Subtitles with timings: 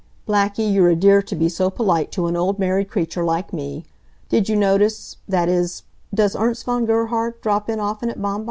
[0.27, 3.85] "Blackie, you're a dear to be so polite to an old married cratur' like me.
[4.29, 8.39] Did you notice that is, does Ernst von Gerhard drop in often at Baumbach's?"